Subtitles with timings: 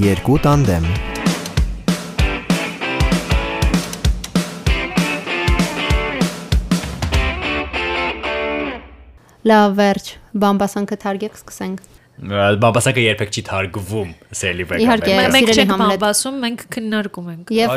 [0.00, 0.84] երկու տանդեմ։
[9.44, 15.98] Լավ, վերջ։ Բամբասանքը թարգեք սկսենք։ Բաբասակը երբեք չի թարգվում սելի վեկա։ Իհարկե, Մենք չենք Համլետ։
[16.02, 17.72] բամբասում, մենք քննարկում ենք։ Եվ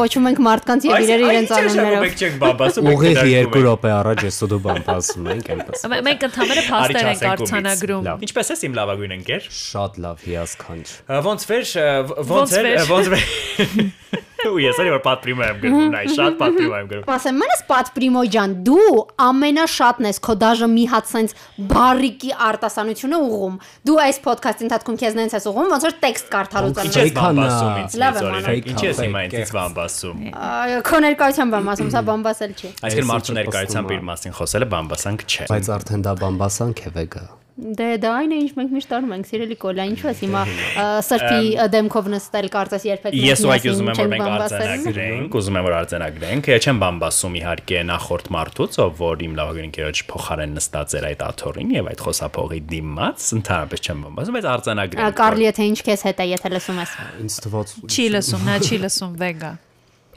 [0.00, 3.20] կոչում ենք մարդկանց եւ իրեր իրենց անուններով։ Մենք չենք բաբասում։ Ուղիղ
[3.50, 7.26] 2 րոպե առաջ ես ու դու բան ասում ենք այնպես։ Մե- Մենք ընդհանրապես փաստեր ենք
[7.34, 10.86] արցանագրում։ Ինչպես ես իմ լավագույն ընկեր։ Շատ լավ հիասքանչ։
[11.30, 11.64] Ոնց վեր,
[12.30, 16.86] Ոնց էր, վեր։ ոնց վեր։ Ու ես այո պատրիմ եմ գրում, նայ, շատ պատրիմ եմ
[16.90, 18.94] գրում։ Ասեմ, մենս պատ պրիմո ջան, դու
[19.26, 21.36] ամենաշատն ես քո դաժե մի հատ sense
[21.70, 23.58] բարիկի արտասանությունը ուղում։
[23.90, 27.20] Դու այս ոդքասթի ընթացքում քեզ նենց ես ուղում, ոնց որ տեքստ կարդալուց Ինչ ես Fake-ա
[27.20, 30.80] բան նա։ ասում ինձ Լավ եմ օրինակ։ անում։ Ինչ ես հիմա ինձ բան ասում։ Այո,
[30.90, 35.50] քո ներկայությամբ եմ ասում, սա բամբասել չի։ Այսինքն մարդու ներկայությամբ իր մասին խոսելը բամբասանք չէ։
[35.50, 37.24] Բայց արդեն դա բամբասանք է վեգա։
[37.60, 40.42] Դե դա այն է ինչ մենք միշտ անում ենք, սիրելի կոլա, ինչու ես հիմա
[41.04, 45.58] սրբի դեմքով նստել կարծես երբեք Ես ու այդ միասին ուզում եմ որ մենք արձանագրենք, ուզում
[45.60, 50.54] եմ որ արձանագրենք։ Ես չեմ բամբասում իհարկե նախորդ մարդուց, ով որ իմ լավագույն ընկերոջ փոխարեն
[50.56, 55.68] նստած էր այդ աթորին եւ այդ խոսափողի դիմաց, ընդհանրապես չեմ բամբասում, բայց արձանագրենք։ Կարլի, եթե
[55.70, 59.52] ինչ քեզ հետ է, եթե լսում ես։ Ինձ թվաց Չի լսում, նա չի լսում վեգա։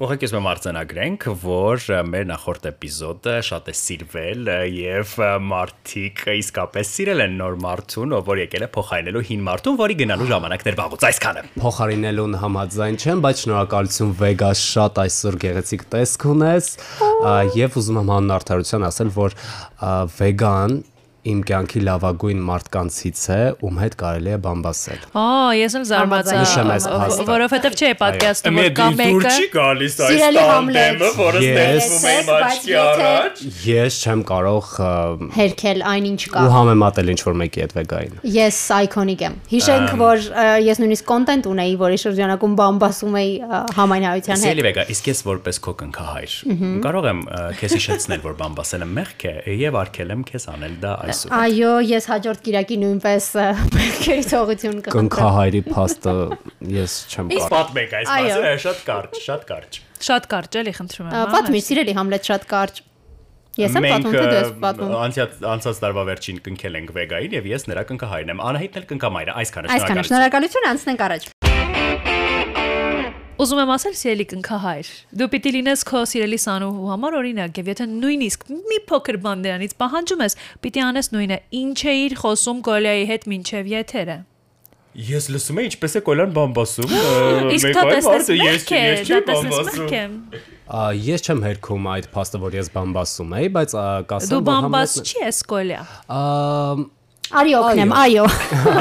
[0.02, 5.12] Ուղղակի ուզում եմ արձանագրենք, որ մեր նախորդ էպիզոդը շատ է սիրվել եւ
[5.46, 10.30] մարդիկ իսկապես սիրել են նոր մարդուն, ով որ եկել է փոխարինելու հին մարդուն, որի գնալու
[10.32, 16.72] ժամանակներ վաղուց այսքանը։ փոխարինելուն համաձայն չեմ, բայց շնորհակալություն վեգա շատ այսօր գեղեցիկ տեսք ունես
[17.54, 19.38] եւ ուզում եմ հանուն արդարության ասել, որ
[20.18, 20.76] վեգան
[21.24, 26.40] իմ կյանքի լավագույն մարդկանցից է, ում հետ կարելի է բամբասել։ Ա, ես էլ զարմացա,
[26.74, 33.44] այս որովհետև չէ պատկերացնում որ կա մեկը։ գալիս Սիրելի Համլետ, որը ստեղծվում է աչքի առաջ։
[33.70, 34.72] Ես չեմ կարող
[35.38, 40.28] Հերքել այնինչ կա։ ու համեմատել ինչ որ մեկի հետ վեգային։ Ես այկոնիկ եմ։ Հիշենք, որ
[40.68, 43.32] ես նույնիսկ կոնտենտ ունեի, որի շրջանակում բամբասում էի
[43.80, 46.38] համայնայության հետ։ Սիրելի վեգա, իսկ ես որպես քո կնքահայր
[46.84, 47.22] կարող եմ
[47.64, 52.08] քեզ հիշեցնել, որ բամբասելը մեղք է եւ արգել եմ քեզ անել դա այսօր։ Այո, ես
[52.12, 53.28] հաջորդ Կիրակի նույնպես
[53.74, 56.16] բերքերի թողություն կխնդրեմ։ Կնքահայրի փաստը
[56.74, 61.30] ես չեմ կարող։ Պատմեք այս մասը շատ կարճ, շատ կարճ։ Շատ կարճ էլի խնդրում եմ։
[61.34, 62.82] Պատմիր, սիրելի Համլետ շատ կարճ։
[63.54, 67.50] Ես եմ պատմում, թե դու ես պատմում։ անցած անցած տարվա վերջին կնքել ենք վեգային եւ
[67.54, 71.53] ես նրա կնքահայրն եմ։ Անահիտն էլ կնքամայրը, այսքանը Այսքանը շնորհակալություն։ շնորհակալություն, անցնենք առաջ։
[73.44, 74.90] Ուզում եմ ասել սիրելի կնքահայր։
[75.20, 79.74] Դու պիտի լինես քո սիրելի սանուհու համար օրինակ, եւ եթե նույնիսկ մի փոքր բան դրանից
[79.84, 84.18] պահանջում ես, պիտի անես նույնը։ Ինչ էիր խոսում Գոլիայի հետ մինչև եթերը։
[84.94, 86.92] Ես լսում եմ ինչպես է կոլան բամբասում։
[87.58, 90.04] Իսկ դա տեսնես մեղք է, դա տեսնես մեղք է։
[90.64, 93.74] Ա, Ես չեմ հերքում այդ փաստը, որ ես բամբասում էի, բայց
[94.14, 95.82] կասեմ, Դու բամբաս Համլետն- չի ես Գոլիա։
[96.14, 96.22] Ա,
[97.34, 98.24] Արի օգնեմ, այո։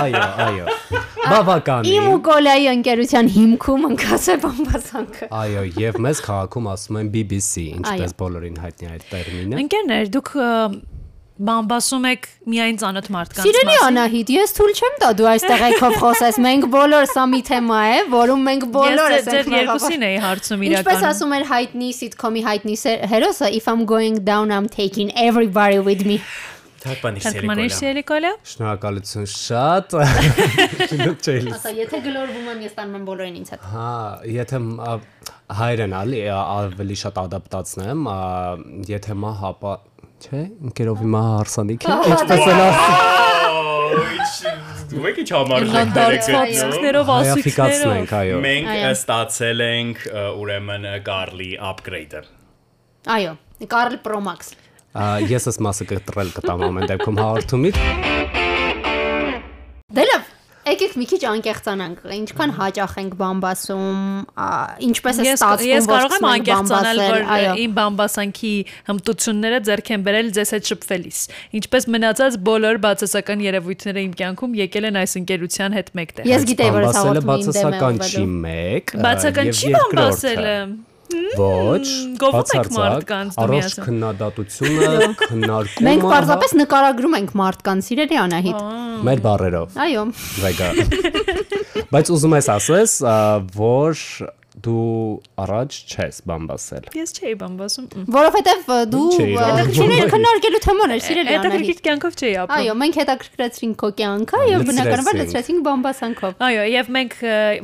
[0.03, 0.67] Այո, այո։
[1.23, 6.99] Բավական Իմ է։ ու Գոլայի ընկերության հիմքում ընկած է բամբասանքը։ Այո, եւ մեզ քաղաքում ասում
[7.03, 10.33] են BBC, ինչպես բոլորին հայտնի է այդ տերմինը։ Ընկերներ, դուք
[11.43, 16.39] բամբասում եք միայն ծանոթ մարդկանց Սիրելի Անահիտ, ես թույլ չեմ տա դու այստեղ եկով խոսես։
[16.45, 20.77] Մենք բոլոր սա մի թեմա է, որում մենք բոլորը Ես ձեր երկուսին էի հարցում Ինչպես
[20.77, 22.77] իրականում։ ասում էր հայտնի sitcom-ի հայտնի
[23.15, 26.21] հերոսը, if I'm going down I'm taking everybody with me։
[26.83, 29.93] Թարգմանիչ Թարգմանիչ սերի սիրելի Գոլիա։ Շնորհակալություն շատ։
[31.03, 33.93] Դուք լսում։ Ասա, եթե գլորվում եմ, ես տանում եմ բոլորին ինձ հետ։ Հա,
[34.33, 34.61] եթե
[35.63, 38.09] հայերեն ալի ավելի շատ ադապտացնեմ,
[38.91, 39.75] եթե մա հապա
[40.27, 42.63] չէ, ընկերովի մա հարսանիք Ինչպես էլ
[44.93, 47.13] Դու եք ինչ համարժեք հայաֆիկացնենք, ասույցներով։
[48.45, 50.03] Մենք ստացել ենք
[50.43, 52.23] ուրեմն Կարլի upgrade-ը։
[53.17, 53.33] Այո,
[53.73, 54.62] Կարլ Pro Max։ Ա,
[54.93, 57.77] Ես ես մասը կտրել կտամ ամեն դեպքում հաղորդումից։
[59.97, 60.27] Դե լավ,
[60.69, 64.03] եկեք մի քիչ անկեղծանանք։ Ինչքան հաճախ ենք բամբասում,
[64.89, 67.25] ինչպես է ստացվում, ես կարող եմ անկեղծանալ, որ
[67.65, 68.53] իմ բամբասանքի
[68.93, 71.25] հմտությունները ձեռք են բերել ձեզ հետ շփվելիս։
[71.57, 76.73] Ինչպես մնացած բոլոր բացասական երևույթները իմ կյանքում եկել են այս ընկերության հետ մեկտեղ։ Ես գիտեի,
[76.77, 80.57] որ է բացասական չի մեկ։ եւ չի բամբասելը։
[81.13, 81.87] Ոչ,
[82.23, 88.61] գովում եք բացարձակ, մարդկանց, դու առողջ քննադատությունը, քննարկումը։ Մենք պարզապես նկարագրում ենք մարդկանց, իրերի Անահիտ։
[89.09, 90.05] մեր բարերով, Այո։
[90.43, 90.71] վեգա։
[91.93, 92.97] Բայց ուզում ես ասես,
[93.59, 94.07] որ
[94.53, 101.47] դու առաջ չես բամբասել։ Ես չէի բամբասում։ Որովհետև դու հետաքրքիր քննարկելու թեման էր, սիրելի Անահիտ։
[101.47, 106.93] Հետաքրքիր կյանքով չէի ապրում։ Այո, մենք հետաքրքրեցրինք քո կյանքը եւ բնականաբար Լցրեցինք։ բամբասանքով։ Այո, եւ
[106.99, 107.17] մենք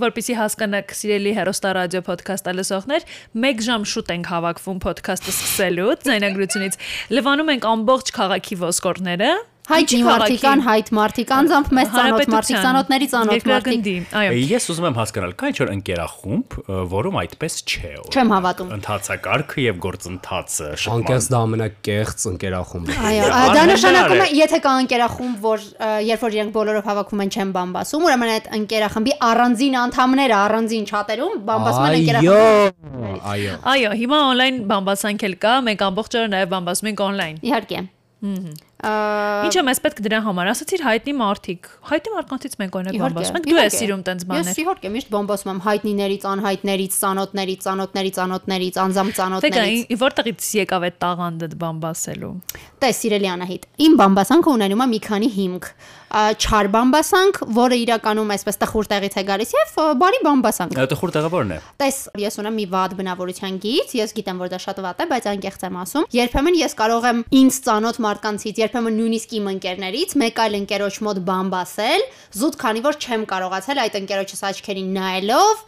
[0.08, 3.06] որպեսի հասկանաք սիրելի հերոստա ռադիո ոդքասթը լսողներ,
[3.48, 6.80] 1 ժամ շուտ ենք հավաքվում ոդքասթը սկսելու ձայնագրությունից։
[7.18, 9.32] Լվանում ենք ամբողջ քաղաքի ոսկորները,
[9.68, 14.86] Հայտնի մարդիկ կան, հայտ մարդիկ, անձամբ մեծ ծանոթ մարդիկ, ծանոթների ծանոթ մարդիկ։ այո։ Ես ուզում
[14.88, 16.56] եմ հասկանալ, կա ինչ որ ընկերախումբ,
[16.92, 23.42] որում այդպես չէ։ Չեմ հավատում։ Ընթացակարգը եւ գործընթացը շփման։ Անկեղծ դա ամենակեղծ ընկերախումբը։ Այո, Ա,
[23.58, 25.66] դա նշանակում է, է։ եթե կա ընկերախումբ, որ
[26.08, 31.36] երբ որ իրենք բոլորով հավաքում են չեն բամբասում, ուրեմն այդ ընկերախմբի առանձին անդամները առանձին չաթերում
[31.48, 36.52] բամբասում են Այո, ընկերախմբը։ այո։ Այո, հիմա օնլայն բամբասանք էլ կա, մենք ամբողջ օրը նաև
[36.56, 42.52] բամբասում ենք օնլայն։ Իհարկե։ Ա, Ինչը մեզ պետք դրա համար, ասացիր հայտնի մարդիկ։ Հայտնի մարդկանցից
[42.60, 46.26] մենք օրինակ բամբասում ենք։ Դու ես սիրում տենց Ես բաներ։ իհարկե միշտ բամբասում եմ հայտնիներից,
[46.30, 52.32] անհայտններից, ծանոթներից, ծանոթներից, ծանոթներից, անձամբ Տեգա, ծանոթներից։ ին- որտեղից եկավ այդ տաղանդը բամբասելու։
[52.78, 55.64] Տես սիրելի Անահիտ, իմ բամբասանքը ունենում է մի քանի հիմք։
[56.08, 61.50] Չար բամբասանք, որը իրականում այսպես տխուր տեղից է գալիս եւ բարի բամբասանք։ Տխուր տեղը որն
[61.52, 65.06] է։ Տես, ես ունեմ մի վատ բնավորության գիծ, ես գիտեմ, որ դա շատ վատ է,
[65.12, 70.14] բայց անկեղծ եմ ասում։ Երբեմն ես կարող եմ ինձ ծանոթ մարդկանցից, երբեմն նույնիսկ իմ ընկերներից
[70.20, 72.02] մեկ այլ ընկերոջ մոտ բամբասել,
[72.38, 75.62] զուտ քանի որ չեմ կարողացել այդ ընկերոջս աչքերին նայելով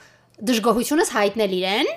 [0.50, 1.90] դժգոհությունս հայտնել իրեն։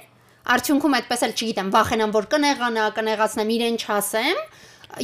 [0.53, 4.41] Արդյունքում այդպես էլ չգիտեմ, վախենամ, որ կնեղանա, կնեղացնեմ իրեն չասեմ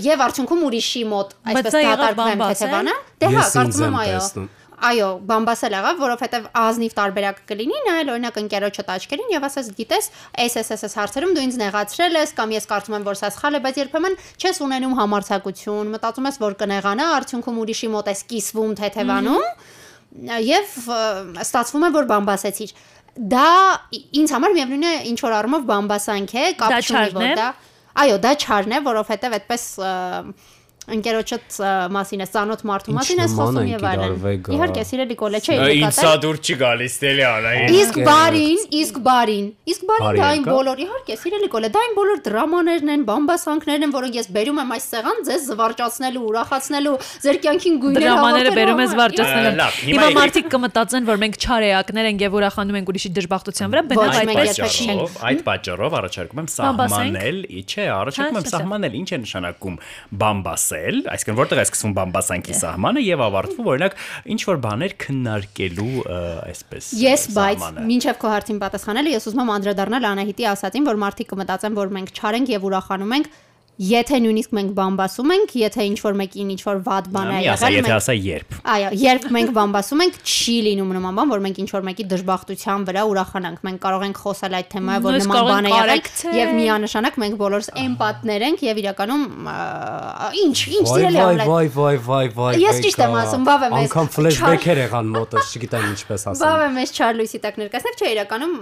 [0.04, 5.74] եւ արդյունքում ուրիշի մոտ այսպես դատարկվեմ բամբաս, թեթևանա։ Դե հա, կարծում եմ այո։ Այո, բամբասել
[5.76, 10.10] եղավ, որովհետև ազնիվ տարբերակ կլինի, նայել օրինակ ընկերոջը տաճկերին եւ ասես, գիտես,
[10.46, 13.80] SSSS հարցերում դու ինձ նեղացրել ես կամ ես կարծում եմ, որ սա սխալ է, բայց
[13.80, 19.50] երբեմն չես ունենում համարցակություն, մտածում ես, որ կնեղանա, արդյունքում ուրիշի մոտ ես կիսվում, թեթևանում
[20.48, 20.78] եւ
[21.44, 22.78] ստացվում է, որ բամբասեցիր։
[23.20, 23.50] Դա
[24.16, 27.50] ինձ համար միևնույն է ինչ որ առումով բամբասանք է, կապ չունի, որ դա
[28.00, 29.64] Այո, դա չարն է, որովհետև այդպես
[30.96, 31.58] ընկերոջդ
[31.96, 34.14] մասին է, ծանոթ մարդու Ինչ մասին նման խոսում եւ այլն։
[34.56, 39.46] Իհարկե, սիրելի կոլե, չէ, Ինձ սա դուր չի գալիս դելի Անահիտ։ Իսկ բարին, իսկ բարին,
[39.70, 43.86] իսկ բարին Բարի դա այն բոլոր, իհարկե, սիրելի կոլե, դա այն բոլոր դրամաներն են, բամբասանքներն
[43.90, 46.96] են, որոնք ես բերում եմ այս սեղան ձեզ զվարճացնելու, ուրախացնելու,
[47.26, 48.94] ձեր կյանքին գույներ Դրամաները բերում ես
[49.60, 54.20] Լավ, հիմա մարդիկ կմտածեն, որ մենք չարեակներ ենք եւ ուրախանում ենք ուրիշի դժբախտության վրա, բնավ
[54.20, 54.88] այդպես չի։
[55.30, 59.76] այդ պատճառով առաջարկում եմ սահմանել, ի- չէ, առաջարկում Հա, եմ սահմանել, ինչ է նշանակում
[60.20, 60.79] բամբասել,
[61.14, 63.98] այսինքն որտեղ է սկսվում բամբասանքի սահմանը եւ ավարտվում օրինակ
[64.36, 65.92] ինչ որ բաներ քննարկելու
[66.50, 71.30] այսպես Ես բայց մինչև քո հարցին պատասխանելը ես ուզում եմ անդրադառնալ Անահիտի ասածին, որ մարդիկ
[71.34, 73.32] կմտածեն, որ մենք չար ենք եւ ուրախանում ենք,
[73.80, 77.76] եթե նույնիսկ մենք բամբասում ենք, եթե ինչ որ մեկին ինչ որ վատ բան է եղել,
[77.80, 81.70] եթե ասա երբ։ Այո, երբ մենք բամբասում ենք, չի լինում նման բան, որ մենք ինչ
[81.80, 85.72] որ մեկի դժբախտության վրա ուրախանանք։ Մենք կարող ենք խոսալ այդ թեմայով, որ նման բան է
[85.80, 86.02] եղել,
[86.40, 89.24] եւ միանշանակ մենք բոլորս էմպաթներ ենք եւ իրականում
[90.44, 93.74] ինչ, ինչ սիրելի վայ Համլետ։ վայ վայ վայ վայ։ Ես ճիշտ եմ ասում, բավ եմ
[93.80, 98.08] ես- Անկամ ֆլեշբեքեր եղան մոտս, չգիտեմ ինչպես Բավ ասեմ։ է մեզ Չարլույսի տակ ներկայացնել, չէ,
[98.20, 98.54] իրականում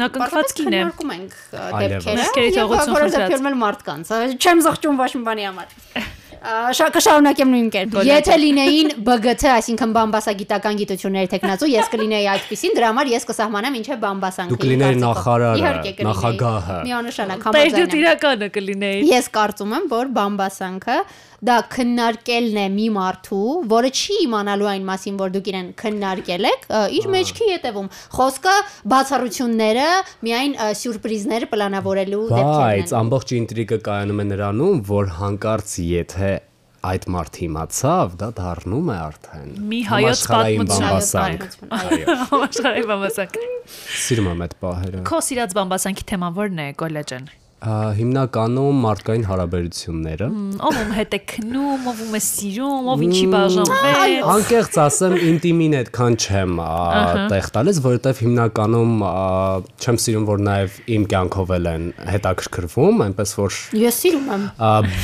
[0.00, 4.18] Նակնկվածքին է։ քննարկում ենք դեպքերը։ Մեղքերի եւ թողություն որոշ խնդրած։ դեպքերում էլ մարդկանց։ ա,
[4.60, 5.70] Չեմ զղջում ոչ մի բանի համար։
[6.40, 12.76] Ա, Շա կշարունակեմ նույն կերպ։ Եթե լինեին BGT, այսինքն բամբասագիտական գիտությունների տեխնացու, ես կլինեի այդպեսին,
[12.76, 15.74] դրա համար ես կսահմանեմ ինչ է բամբասանքը։ Դու կլիներ նախարարը,
[16.08, 20.96] նախագահը։ Միանշանակ Բայց դու համաձայն տիրականը կլինեի։ Ես կարծում եմ, որ բամբասանքը
[21.40, 26.66] դա քննարկելն է մի մարդու, որը չի իմանալու այն մասին, որ դուք իրեն քննարկել եք,
[26.98, 27.88] իր մեջքի հետևում։
[28.18, 28.56] Խոսքը
[28.92, 29.88] բացառությունները,
[30.28, 36.30] միայն սյուրպրիզներ պլանավորելու Բայց դեպքերն են։ ամբողջ ինտրիգը կայանում է նրանում, որ հանկարծ եթե
[36.80, 43.36] այդ մարդ իմացավ, դա դառնում է արդեն Մի հայոց համաշխարհային պատմություն։ Այո, Համաշխարհի բամբասանք։
[44.06, 47.28] Սիրում եմ այդ պահերը։ Քո սիրած բամբասանքի թեման ո՞րն է, Գոլեջան։
[47.60, 50.28] Հիմնականում մարդկային հարաբերությունները։
[50.64, 55.76] Ով ում հետ է քնում, ով ում է սիրում, ով ինչի բաժանվել։ Անկեղծ ասեմ, ինտիմին
[55.80, 56.70] այդքան չեմ ա,
[57.34, 58.94] տեղ տալիս, որովհետև հիմնականում
[59.80, 64.46] չեմ սիրում, որ նաև իմ կյանքով էլ են հետաքրքրվում, այնպես որ Ես սիրում եմ։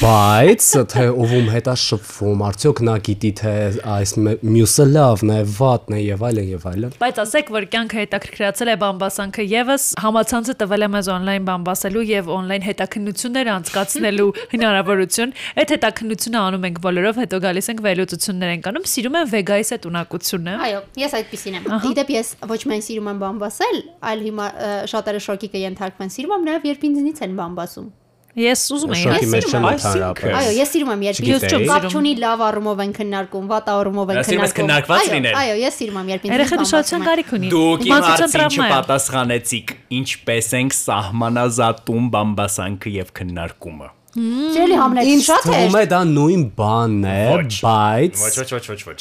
[0.00, 3.54] բայց թե ով ում հետ է շփվում, արդյոք նա գիտի թե
[3.96, 8.72] այս մյուսը լավն է, վատն է եւ այլն եւ այլն։ Բայց ասեք, որ կյանքը հետաքրքրացել
[8.72, 15.74] է բամբասանքը եւս համացանցը տվել է մեզ on-line բամբասելու եւ on-line հետաքննություններ անցկացնելու հնարավորություն։ Այդ
[15.74, 20.56] հետաքննությունը անում ենք բոլորով, հետո գալիս ենք վերլուծություններ ենք անում։ Սիրում եմ վեգայիս այդ ունակությունը։
[20.66, 23.78] Այո, ես այդպեսին եմ։ Իդեպ ես ոչ միայն սիրում եմ բամբասել,
[24.12, 24.48] այլ հիմա
[24.94, 27.94] շատերը շոկի կենթարկվեն։ Սիրում եմ նաև երբ ինձնից են բամբասում։
[28.36, 31.44] Ես ուզում եմ Շոկի մեջ սիրում չեմ եմ, ընդհանրապես։ Այո, ես սիրում եմ երբ ինձ
[31.70, 35.78] կապ չունի լավ առումով են քննարկում, վատ առումով են քննարկում։ քննարկված Այո, լինել։ Այո, ես
[35.80, 42.10] սիրում եմ երբ ինձ Երեխան ուշադրության կարիք ունի։ Դուք իմ հարցին չպատասխանեցիք, ինչպես ենք սահմանազատում
[42.12, 47.16] բամբասանքը եւ քննարկումը։ Շիրելի Համլետ, շատ է։ է դա նույն բանն է,
[47.64, 49.00] բայց Ոչ, ոչ, ոչ, ոչ, ոչ։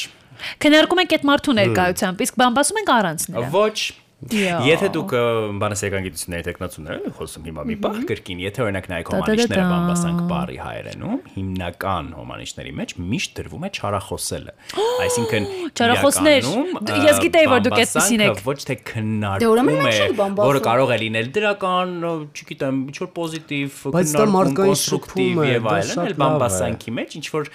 [0.59, 3.77] Քննարկում ենք այդ մարդու ներկայությամբ, իսկ բամբասում ենք առանց նրա։ Ոչ,
[4.25, 5.21] Եթե դուք ը,
[5.59, 10.55] բանս եկանգիտությունների տեխնացուներ եք խոսում հիմա մի բախ կրկին, եթե օրինակ նայեք հոմանիշները բամբասանք բարի
[10.65, 14.53] հայերենում, հիմնական հոմանիշների մեջ միշտ դրվում է չարախոսելը։
[15.05, 19.85] Այսինքն Չարախոսներ, իրականում, դ- ես գիտեի, որ դուք այդպիսին եք։ Ոչ թե Դե քննարկում մենք
[19.85, 21.93] է, որը կարող է լինել դրական,
[22.39, 27.49] չգիտեմ, ինչ որ պոզիտիվ, մարդկային կոնստրուկտիվ եւ այլն, այլ բամբասանքի մեջ ինչ որ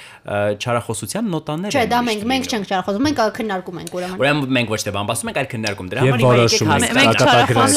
[0.61, 4.81] չարախոսության նոտաներ Չէ, դա մենք մենք չենք չարխոսում, մենք քննարկում ենք ուրեմն։ Ուրեմն մենք ոչ
[4.85, 7.77] թե բամբասում ենք, այլ քննարկում դրա համար որոշում ենք, ենք մեզ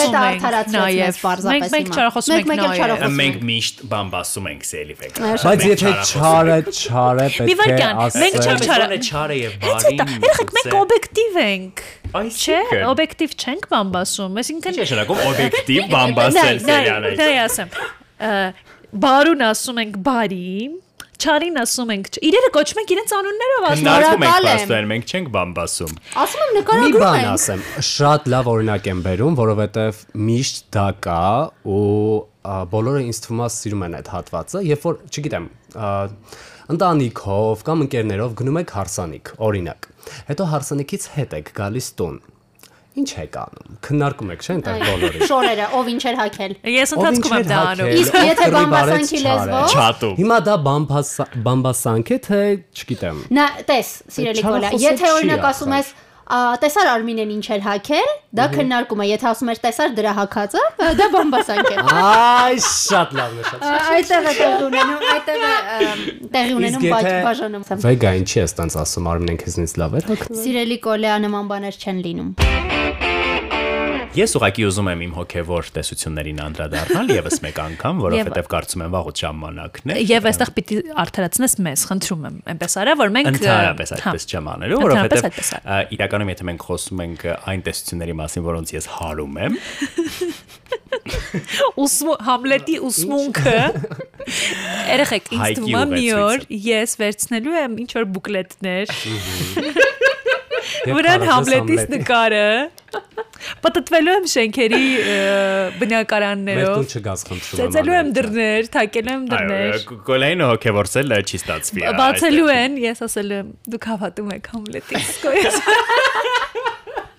[0.74, 6.58] նաև։ պարզապես Մենք չարախոսում ենք նաև։ Մենք միշտ բամբասում ենք սելի վեգա։ Բայց եթե չարը,
[6.74, 11.76] չարը պետք է վարքյան, մենք ասել։ չենք չարը- չարը եւ բարին։ երեխեք մենք օբյեկտիվ ենք։
[12.14, 17.70] Չէ, Այսինքն օբյեկտիվ չենք բամբասում, այսինքն Ինչ է շնորհակալ օբյեկտիվ բամբասել սերիալը։ Դա ասեմ։
[19.04, 20.50] Բարուն ասում ենք բարի,
[21.24, 25.94] չարին ասում ենք իրերը կոչում ենք իրենց անուններով ասում։ Քննարկում ենք փաստորեն, մենք չենք բամբասում։
[26.24, 30.88] Ասում եմ Մի նկարագրում բան ենք։ ասեմ, շատ լավ օրինակ եմ բերում, որովհետև միշտ դա
[31.08, 31.22] կա
[31.64, 31.84] ու
[32.44, 35.46] բոլորը ինձ թվում է սիրում են այդ հատվածը, երբ որ, չգիտեմ,
[36.74, 39.88] ընտանիքով կամ ընկերներով գնում եք հարսանիք, օրինակ։
[40.28, 42.20] Հետո հարսանիքից հետ եք գալիս տուն։
[42.94, 47.26] Ինչ եք անում։ Քննարկում եք, չէ՞, այնտեղ բոլորը։ Շորերը, ով ինչ էր հակել։ Ես ինչ
[47.34, 52.40] եմ դա անում։ Իսկ եթե բամբասանքի լեզվով- Չատու։ Հիմա դա բամբասա բամբասանք է, թե
[52.78, 56.13] չգիտեմ։ Նա տես, սիրելի խոսել եթե օրինակ ասում ես «Ա,
[56.64, 60.62] տեսար Արմինեն ինչ էր հակել, դա քննարկում է, եթե ասում ես տեսար դրա հակածը,
[61.00, 63.66] դա բամբասանք է։ Այ շատ լավ նշած։
[63.98, 65.54] Այդտեղ է տեղի ունենում, այդտեղ է
[66.38, 66.88] տեղի ունենում
[67.28, 71.80] բաժանում։ Վեգա ինչի է ստանց ասում Արմինեն քեզնից լավ էր հոգ։ Սիրելի կոլեա նման բաներ
[71.84, 73.33] չեն լինում։
[74.14, 79.22] Ես ուղղակի ուզում եմ իմ հոգևոր տեսություններին անդրադառնալ եւս մեկ անգամ, որովհետեւ կարծում եմ վաղուց
[79.24, 84.00] ժամանակն է։ Եվ այստեղ պիտի արդարացնես մեզ, խնդրում եմ։ Այնպես արա, որ մենք Ընդհանրապես հա,
[84.04, 89.42] այդպես չեմ անելու, որովհետեւ իրականում եթե մենք խոսում ենք այն տեսությունների մասին, որոնց ես հարում
[89.48, 89.58] եմ,
[91.84, 93.58] ուսմու Համլետի ուսմունքը
[94.94, 98.94] Երեխեք, ինձ թվում է մի օր ես վերցնելու եմ ինչ որ բուկլետներ,
[100.88, 102.48] վրան Համլետից Համլետի։ նկարը
[103.64, 104.82] պատտվելու եմ շենքերի
[105.82, 111.86] բնակարաններով։ տուն չգաս խնդրում Ծեծելու եմ դռներ, թակելու եմ դռներ։ այո, կոլային հոգևորցել չի ստացվի։
[112.00, 115.58] Բացելու են, ես ասելու եմ, դուք հավատում եք Համլետին։ Սկոյես։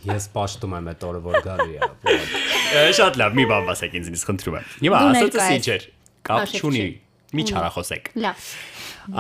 [0.05, 4.57] Ես պաշտում եմ այդ օրը որ գալի է։ Շատ լավ, մի բան ասեք ինձնից խնդրում
[4.59, 5.87] եմ։ Հիմա Դու ասածս ինչ էր։
[6.29, 6.85] Կապ չունի։
[7.35, 8.51] Մի չարախոսեք։ Լավ։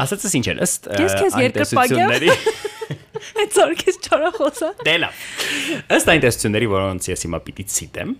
[0.04, 2.73] Ասածս ինչ էր, ըստ ա, Ես քեզ այն երկրպագյա։ տեսությունների-
[3.42, 5.22] Այդ զորքից չարախոսա։ Դե լավ։
[5.96, 8.14] Ըստ այն տեսությունների, որոնց ես հիմա պիտի ցիտեմ։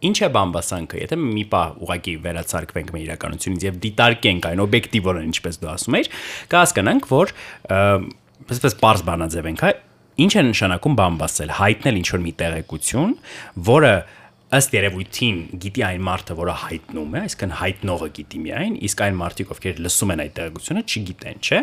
[0.00, 5.60] Ինչ է բամբասանքը, եթե մի պա ուղակի վերացարկվենք մեր իրականությունից եւ դիտարկենք այն օբյեկտիվորեն, ինչպես
[5.60, 6.10] դու ասում ես,
[6.54, 7.34] կհասկանանք, որ
[8.56, 9.72] ըսպես པարզ բանաձև ենք, հա,
[10.24, 13.12] ինչ է նշանակում բամբասել, հայտնել ինչ որ մի տեղեկություն,
[13.68, 13.92] որը
[14.50, 19.52] ըստ երևույթին գիտի այն մարդը, որը հայտնում է, այսինքն հայտնողը գիտի միայն, իսկ այն մարդիկ,
[19.54, 21.60] ովքեր լսում են այդ տեղեկությունը, չգիտեն, չէ։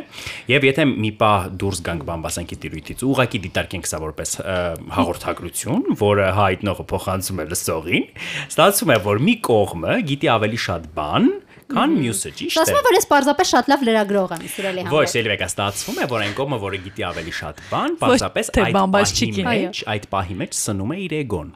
[0.54, 4.32] Եվ եթե մի պա դուրս գանք բամբասանքի տիրույթից, ուղակի դիտարկենք սա որպես
[4.96, 8.08] հաղորդագրություն, որը հայտնողը փոխանցում է լսողին,
[8.48, 11.30] ստացվում է, որ մի կողմը գիտի ավելի շատ բան,
[11.68, 14.88] քան մյուսը, ճիշտ Ասում է։ եմ, որ ես պարզապես շատ լավ լրագրող եմ, սիրելի Ոչ,
[14.88, 18.80] համբեր։ Սելվեկա ստացվում է, որ այն կողմը, որը գիտի ավելի շատ բան, Ոչ պարզապես այդ
[18.96, 21.52] պահի մեջ, այդ պահի մեջ սնում է իր էգոն։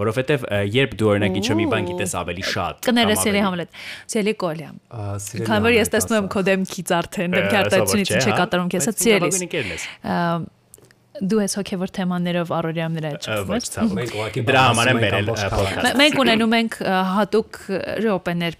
[0.00, 3.68] Որովհետև ը, երբ դու օրինակ ինչ-որ մի բան գիտես ավելի շատ, Կներես ավելի- Համլետ։
[4.14, 4.70] Ցելի Կոլյա։
[5.26, 8.70] սիրելի Քանի որ ես տեսնում եմ քո դեմքից արդեն, դեմքի արտահայտությունից ինչ է հա, կատարում
[8.74, 8.88] քեզ,
[9.50, 9.84] ընկերն ես։
[11.20, 14.90] Դու ես հոգևոր թեմաներով առօրյա նրա Ը, ճշտում Ոչ, ես։ ցավոք։ Մենք ուղղակի Դրա համար
[14.90, 16.76] եմ բերել podcast։ Մե- Մենք ունենում ենք
[17.10, 17.58] հատուկ
[18.04, 18.56] ռոպեներ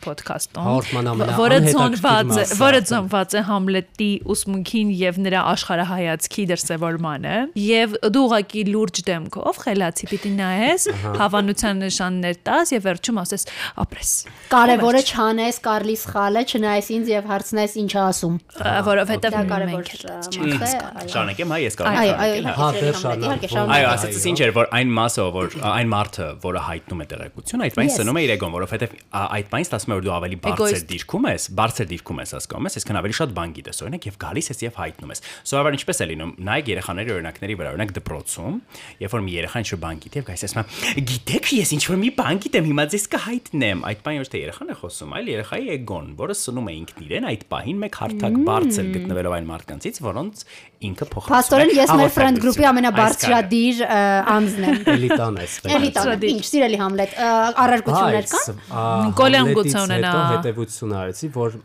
[1.10, 8.24] ամենա որը ծնված է, որը ծնված է Համլետի ուսմունքին եւ նրա աշխարհայացքի դրսևորմանը, եւ դու
[8.30, 10.82] ուղակի լուրջ դեմքով խելացի պիտի նայես,
[11.20, 13.46] հավանության նշաններ տաս եւ վերջում ասես
[13.84, 14.10] ապրես,
[14.50, 18.34] Կարևորը չանես Կարլի սխալը, չնայես ինձ եւ հարցնես ինչ ասում։
[18.90, 19.36] որովհետեւ
[19.70, 19.90] մենք
[20.30, 23.00] չենք հասկանում։ այո։ Շարունակեմ, հա, ես կարող Այո, եմ այո, շարունակել, հա։ Հա, իհարկե, դե
[23.00, 27.00] շարունակեք, իհարկե, շարունակ։ Այո, ասածս ինչ էր, որ այն մասը, որ այն մարդը, որը հայտնում
[27.00, 30.14] է տեղեկություն, այդ բանը սնում է իր էգոն, որովհետև այդ բանը ստացվում է, որ դու
[30.20, 34.08] ավելի բարձր դիրքում ես, բարձր դիրքում ես, հասկանում ես, այսքան ավելի շատ բան գիտես, օրինակ,
[34.10, 37.94] եւ գալիս ես եւ հայտնում ես։ Սովորաբար ինչպես է լինում, նայեք երեխաների օրինակների վրա, օրինակ
[38.00, 38.54] դպրոցում,
[39.00, 42.10] երբ որ մի երեխա ինչ-որ բան գիտի, եւ գայս ասում է, գիտեք, ես ինչ-որ մի
[42.20, 46.06] բան գիտեմ, հիմա ձեզ կհայտնեմ։ Այդ բանը ոչ թե երեխան է խոսում, այլ երեխայի էգոն,
[46.20, 50.44] որը սնում է ինքն իրեն այդ պահին մեկ հարթակ բարձր գտնվելով այն մարդկանցից, որոնց
[50.80, 53.80] ինքը փոխանցում է։ Փաստորեն ես մեր friend հաղորդագրություն։ group-ի ամենաբարձրադիր
[54.30, 57.14] անձն եմ։ Էլիտան ես։ Էլիտան, ինչ, սիրելի Համլետ,
[57.64, 61.58] առարկություններ կան։ Կոլյան գուցե ունենա։ Հետո հետևություն արեցի, որ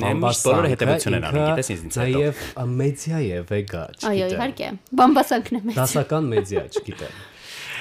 [0.00, 2.22] միշտ բոլորը հետևություն են անում, գիտես ինձ հետո։
[2.60, 7.20] Նաև մեդիա է վեգա, Այո, չգիտեմ։ իհարկե։ Բամբասանքն է մեծ։ Դասական մեդիա, չգիտեմ։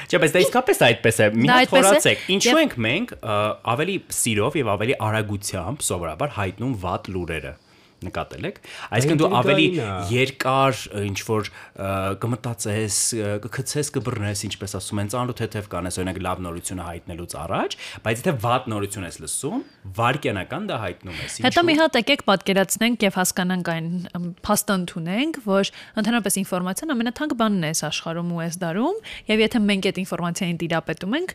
[0.10, 3.12] Չէ, բայց դա իսկապես այդպես է։ Մի հատ խորացեք։ Ինչու ենք մենք
[3.74, 7.52] ավելի սիրով եւ ավելի արագությամբ սովորաբար հայտնում վատ լուրերը
[8.08, 8.60] նկատել եք
[9.00, 9.68] այսինքն դու ավելի
[10.14, 11.52] երկար ինչ որ
[12.24, 13.00] կմտածես
[13.46, 18.36] կգցես կբռնես ինչպես ասում են ծանոթ թեթև կանես օրինակ լավ նորությունը հայտնելուց առաջ բայց եթե
[18.46, 19.64] վատ նորություն ես լսում
[20.00, 23.88] վարկյանական դա հայտնում ես Հետո մի հատ եկեք պատկերացնենք եւ հասկանանք այն
[24.46, 29.62] փաստը ընդունենք, որ ընդհանրապես ինֆորմացիան ամենաթանկ բանն է այս աշխարհում ու այս դարում, եւ եթե
[29.70, 31.34] մենք այդ ինֆորմացիային տիրապետում ենք,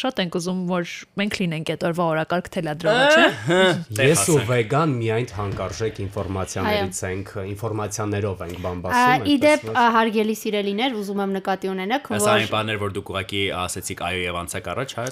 [0.00, 5.28] շատ ենք ուզում, որ մենք լինենք այդ օրվա օրակարգ թելադրողը, չէ՞։ Ես ու վեգան միայն
[5.36, 9.64] հանկարժեք ինֆորմացիաներից ենք, ինֆորմացիաներով ենք բան Ա, բասում, Իդեպ
[9.96, 14.20] հարգելի սիրելիներ, ուզում եմ նկատի ունենաք, Այս այն որ բաներ որ դուք ուղակի ասեցիք այո
[14.26, 15.06] եւ անցեք առաջ, հա։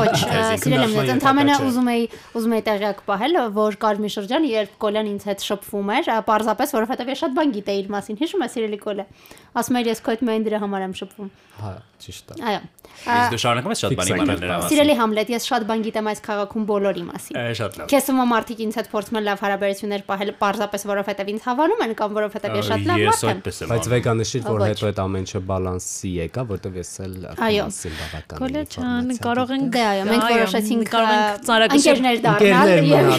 [0.00, 2.04] ոչ, ա, սիրել եմ գնացման ես ընդամենը ուզում էի
[2.40, 6.74] ուզում էի տեղյակ պահել, որ կար մի շրջան, երբ Կոլյան ինձ հետ շփվում էր, պարզապես
[6.80, 9.06] որովհետև ես շատ բան գիտեի իր մասին։ Հիշում ես սիրելի Կոլե։
[9.60, 11.30] Ասում էր ես քո հետ միայն դրա համար եմ շփվում։
[11.60, 11.70] Հա,
[12.00, 12.60] ճիշտ է։ Այո։
[13.00, 15.82] Իսկ դու շարունակում ես շատ բանի Ֆիքսային իմանալ նրա մասին։ Սիրելի Համլետ, ես շատ բան
[15.86, 19.42] գիտեմ այս քաղաքում բոլորի մասին։ Շատ լավ։ Քեզ ում մարդիկ ինձ հետ փորձում են լավ
[19.44, 23.60] հարաբերություններ պահել, պարզապես որովհետև ինձ հավանում են կամ որովհետև ես շատ լավ մարդ եմ։ Բայց
[23.70, 28.40] անում։ վեգան նշիր, որ հետո այդ ամեն ինչը բալանսի եկա, որտեվ ես էլ ֆինանսին բավական։
[28.40, 33.10] Կոլե ջան, կարող ենք Դե այո, մենք որոշեցինք կարող ենք ա, ծանրակշիռ ընկերներ դառնալ եւ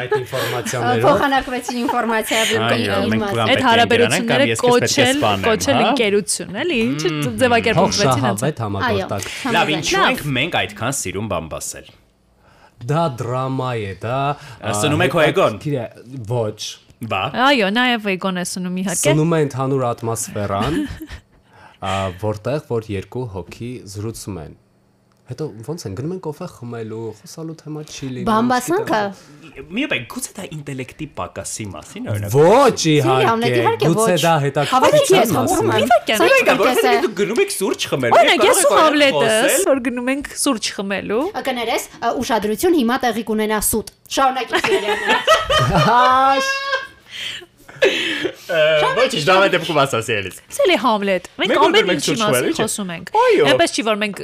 [0.00, 5.88] այդ ինֆորմացիաներով։ փոխանակվեցին ինֆորմացիա Այո, իմ մենք մասին։ կան- այդ հարաբերությունները կոչել, կոչել հա?
[5.90, 7.02] ընկերություն, էլի, ինչ
[7.40, 11.90] ձևակերպվեցին հենց։ Փոխշահավետ համագործակ։ Լավ, ինչու ենք մենք այդքան սիրում բամբասել։
[12.80, 14.20] Դա դրամա է, դա
[14.80, 15.58] Սնում եք Հոեգոն?
[16.30, 16.60] Ոչ։
[17.10, 20.74] Բա։ Այո, նաև վեգոն է սնում իհարկե։ Սնում է ընդհանուր ատմոսֆերան,
[22.20, 24.56] որտեղ որ երկու հոգի զրուցում են։
[25.30, 29.02] Հետո ոնց են գնում են կոֆե խմելու, խոսալու թեմա չի լինում։ Բամբասանքը
[29.50, 35.90] Մի բան, գուցե դա ինտելեկտի պակասի մասին օրինակ։ Ոչ իհարկե, գուցե դա հետաքրքրության ես մասին։
[36.10, 39.82] Սա ինչ Որովհետեւ կես է։ դու գնում եք սուրճ խմել։ Օրինակ, ես ու Հավլետս, որ
[39.90, 41.88] գնում ենք սուրճ խմելու, Կներես,
[42.20, 45.18] ուշադրություն հիմա տեղի կունենա սուտ։ Շարունակի սիրելիաները։
[45.90, 46.54] Հաշ։
[47.80, 53.12] Ոչ, դա մե դեպքում ասասի էլիս։ Սելի Համլետ։ Մենք Մենք ամեն ինչի մասին խոսում ենք։
[53.20, 54.22] Այո։ Այնպես չի որ մենք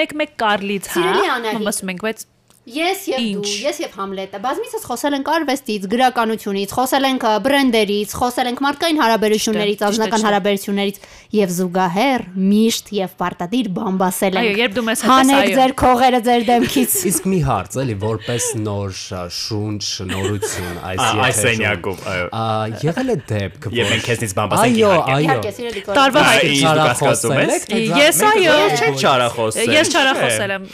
[0.00, 2.26] մեկ-մեկ կարլից, հա։ Սիրելի Անահիտ։ Խոսում ենք, բայց
[2.68, 8.50] Ես եւ դու, ես եւ Համլետը բազմիցս խոսել ենք արվեստից, գրականությունից, խոսել ենք բրենդերից, խոսել
[8.50, 10.98] ենք մարդկային հարաբերություններից, անձնական հարաբերություններից
[11.40, 15.56] եւ զուգահեռ միշտ եւ պարտադիր բամբասել ենք։ Այո, երբ դու մեզ հետ ես, Հանեք այո։
[15.56, 18.94] ձեր քողերը ձեր դեմքից։ Իսկ մի հարց էլի, որպես նոր
[19.40, 22.44] շունչ, նորություն այս Ա, Այս սենյակում, այո։ Ա,
[22.84, 26.64] եղել է դեպք, Եվ մենք քեզնից բամբասենք Այո, իհարկե։ այո։ քո։ Տարվա Այ, հայտ։ ինչ
[26.70, 27.68] դու կասկածում ես։
[28.00, 30.68] Ես այո։ Ես չեք չարախոսել։ ես չարախոսել եմ։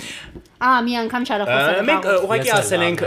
[0.57, 3.03] Ա, մի անգամ չարախոսել եմ։ Մենք ուղղակի ասել ենք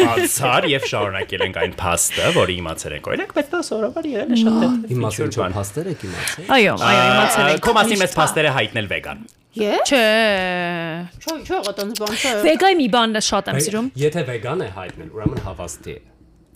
[0.00, 4.40] իմացար եւ շարունակել ենք այն փաստը, որը իմացել ենք։ Օրինակ, բայց դա սովորաբար եղել է
[4.40, 8.16] շատ դեպք։ Իմ մասին չոր փաստեր եք իմացել։ Այո, այո, իմացել ենք։ Քո մասին մեծ
[8.20, 13.58] փաստերը հայտնել վեգան։ Չէ։ Չէ, չէ, ոտոնց բան չէ։ Վեգայի մի բանն է շատ եմ
[13.66, 16.09] սիրում։ Եթե վեգան է հայտնել, ուրեմն հավաստի է։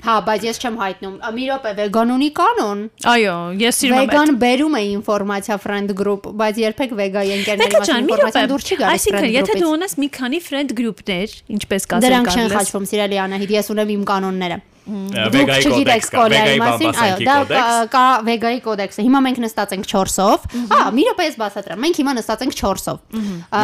[0.05, 4.33] Հա, բայց ես չեմ հայտնում։ Մի րոպե վեգան ունի կանոն։ Այո, ես սիրում եմ Վեգան
[4.43, 9.31] բերում է ինֆորմացիա friend group, բայց երբեք վեգայի ընկերների ինֆորմացիան րոպե։ դուր չի գալիս Այսինքն,
[9.39, 13.75] եթե դու ունես մի քանի friend group-ներ, ինչպես կասել Դրանք չեն խաչվում, սիրելի Անահիտ, ես
[13.75, 19.39] ունեմ իմ կանոնները։ Վեգայի կոդեքս կա, վեգայի մասին, այո, դա կա վեգայի կոդեքսը։ Հիմա մենք
[19.45, 22.99] նստած ենք 4-ով։ Հա, մի րոպե ես բացատրեմ։ Մենք հիմա նստած ենք 4-ով։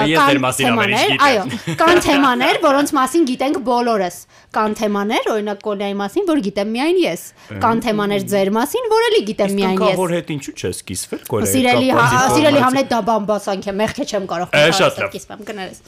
[0.08, 4.16] Ես դեր մասին ամեն ինչ գիտեմ։ Այո, կան թեմաներ, որոնց մասին գիտենք բոլորս։
[4.50, 7.20] Կան թեմաներ, օրինակ Կոլեայի մասին, որ գիտեմ միայն ես։
[7.62, 11.22] Կան թեմաներ ձեր մասին, որ էլի գիտեմ Իսկ միայն ես։ որ հետ ինչու չես կիսվել
[11.30, 15.78] կոլեգա։ Սիրելի հա- սիրելի Համլետ դա բամբասանք է, մեղքը չեմ կարող լավ։ կիսվեմ կներես։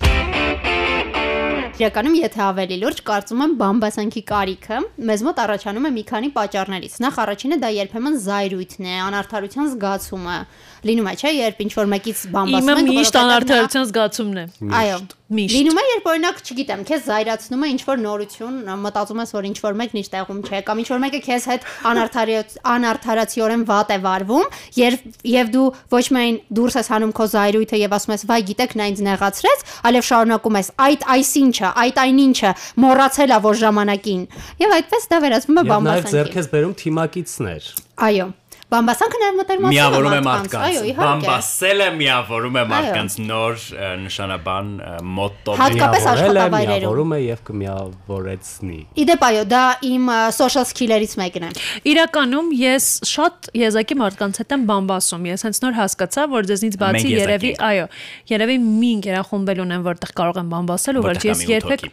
[1.83, 4.77] Իրականում եթե ավելի լուրջ կարծում եմ բամբասանքի կարիքը
[5.09, 10.37] մեզ մոտ առաջանում է մի քանի պատճառներից։ Նախ առաջինը դա երբեմն զայրույթն է, անարթարության զգացումը։
[10.83, 14.47] Լինում է, չէ, երբ ինչ որ մեկից բամբասում Իմը ենք, միշտ անարդարության զգացումն է։
[14.83, 14.97] Այո։
[15.33, 19.47] Միշտ։ Լինում է, երբ օրինակ, չգիտեմ, քեզ զայրացնում է ինչ որ նորություն, մտածում ես, որ
[19.49, 23.93] ինչ որ մեկն իր տեղում չէ, կամ ինչ որ մեկը քեզ հետ անարթարիոց անարթարացիորեն վատ
[23.93, 24.51] է վարվում,
[24.83, 24.99] եւ
[25.33, 28.91] եւ դու ոչ միայն դուրս ես հանում քո զայրույթը եւ ասում ես, վայ, գիտեք, նա
[28.93, 34.23] ինձ նեղացրեց, այլև շարունակում ես, այդ այսինչը, այդ այնինչը մոռացել ա որ ժամանակին։
[34.67, 38.29] Եվ այդպես դա վերածվում է Եվ նաև բամբասանքի։ ձեռք ես բերում թիմակիցներ։ Այո։
[38.73, 43.65] Բամբասանքը նաև մտերմացում Միավորում է Այո, մարդկանց։ իհարկե։ Բամբասելը միավորում է մարդկանց նոր
[44.03, 50.09] նշանաբան ը, մոտո։ Հատկապես է, աշխատավայրերում։ միավորում է եւ կմիավորեցնի։ Իդեպ այո, դա իմ
[50.39, 51.51] social skill-երից մեկն է։
[51.93, 56.97] Իրականում ես շատ եզակի մարդկանց հետ եմ բամբասում։ Ես հենց նոր հասկացա, որ ձեզնից Մենք
[56.97, 57.87] բացի երևի, այո,
[58.33, 61.91] երևի մի ընկերախումբել ունեմ, որտեղ կարող եմ բամբասել ու որ ես երբեք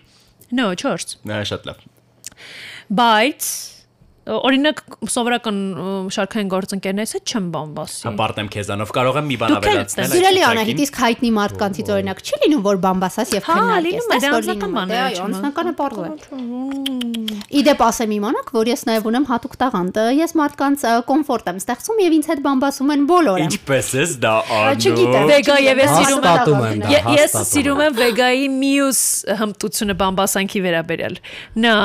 [0.49, 1.81] No, 4 Նա շատ լավ։
[2.89, 3.49] բայց
[4.29, 4.79] օրինակ
[5.13, 5.57] սովորական
[6.15, 10.43] շարքային գործընկերներից հետ չեմ բամբասի։ Հպարտեմ քեզանով կարող եմ մի բան Դուք էլ ավելացնել։ Սիրելի
[10.49, 14.23] Անահիտ, իսկ հայտնի մարդկանցից օրինակ չի լինում, որ բամբասաս եւ Հա, քննարկես, լինում է, տես,
[14.23, 15.77] դա անձնական լինում է, բաներ դե, այո, չունի։ անձնական է
[17.49, 22.15] Իդեպ ասեմ իմանաք, որ ես նաև ունեմ հատուկ տաղանդ, ես մարդկանց կոմֆորտ եմ ստեղծում եւ
[22.19, 24.33] ինձ հետ բամբասում են բոլորը։ Ինչպես ես դա
[24.69, 29.01] Չգիտեմ, անում։ Վեգա եւ ես չգիտեմ, սիրում եմ- Ես սիրում եմ վեգայի մյուս
[29.41, 31.15] հմտությունը բամբասանքի վերաբերյալ։
[31.65, 31.75] Նա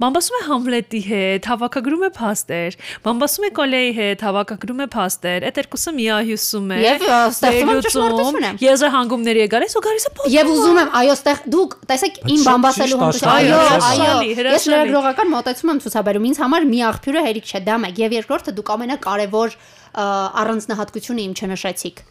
[0.00, 5.58] Բամբասում է Համլետի հետ, հավաքագրում է փաստեր։ Բամբասում է Կոլեի հետ, հավաքագրում է փաստեր։ Այդ
[5.60, 10.52] երկուսը միահյուսում է։ Եվ, ստեղծում է ճշմարտությունը։ Եզրահանգումների է գալիս ու գալիս է փոստում։ Եվ
[10.54, 13.60] ուզում եմ, այո, ստեղ դուք տեսեք իմ բամբասելու հմտությունը։ Այո,
[13.90, 18.16] այո։ Ես լրագրողական մոտեցում եմ ցուցաբերում։ Ինձ համար մի աղբյուրը հերիք չէ, դա մեկ։ Եվ
[18.20, 19.60] երկրորդը դուք ամենակարևոր
[19.90, 22.02] առանձնահատկությունը իմ չնշեցիք։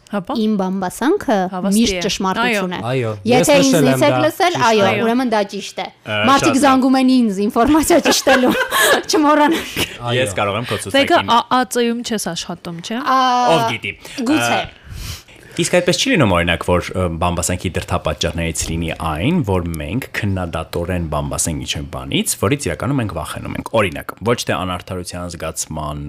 [0.44, 1.36] Իմ բամբասանքը
[1.76, 2.80] միշտ ճշմարտություն է։
[3.30, 5.86] Եթե նշել ինձնից եմ եք լսել, այո, ուրեմն դա ճիշտ է։
[6.30, 8.52] Մարդիկ զանգում են ինձ ինֆորմացիա ճշտելու։
[9.10, 9.80] Չմոռանաք։
[10.20, 13.96] Ես կարող եմ քո Վեգա ցուցակին։ ԱԱՑ-ում չես աշխատում, չէ՞։ Ով գիտի։
[14.28, 14.60] Գուցե։
[15.60, 16.86] Իսկ այդպես չի լինում օրինակ, որ
[17.20, 23.72] բամբասանքի դրթապաճառներից լինի այն, որ մենք քննադատորեն բամբասենք ինչ-որ բանից, որից իրականում մենք վախենում ենք։
[23.80, 26.00] Օրինակ, ոչ թե անարթարության զգացման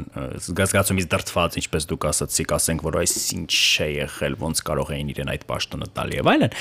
[0.48, 5.32] զգացումից դրթված, ինչպես դուք ասացիք, ասենք, որ այս ինչ է եղել, ոնց կարող էին իրեն
[5.36, 6.56] այդ պաշտոնը տալ եւ այլն,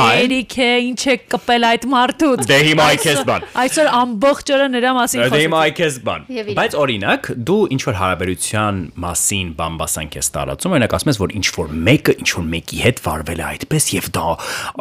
[0.00, 4.52] այլ Էրիկ է, ինչ է կպել այդ մարդուց։ Դե հիմա այ քեզ բան։ Այսօր ամբողջ
[4.54, 6.26] օրը նրա մասին Դե հիմա խոսեցի։ այ քեզ բան։
[6.60, 11.46] Բայց օրինակ, դու ինչ որ հարաբերության մասին բամբասանք ես տարածում, օրինակ ասում ես, որ ինչ
[11.56, 14.26] որ մեկը ինչ որ մեկի հետ վարվել է այդպես եւ դա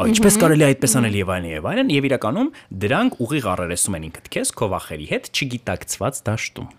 [0.10, 2.52] ինչպես կարելի է այդպես անել եւ այլն եւ այլն եւ իրականում
[2.84, 6.70] դրանք ուղիղ առերեսում են ինքդ քեզ քո վախերի հետ չգիտակցված դաշտում։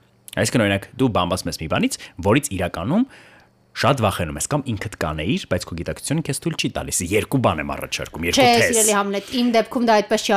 [0.40, 1.98] Այսինքն օրինակ դու բամբասում ես մի բանից,
[2.30, 3.04] որից իրականում
[3.80, 7.62] շատ վախենում ես կամ ինքդ կանեիր, բայց քո գիտակցությունը քեզ թույլ չի տալիս։ Երկու բան
[7.62, 10.34] եմ առաջարկում, Չէ, երկու թեզ։ սիրելի Համլետ, իմ դեպքում դա այդպես չի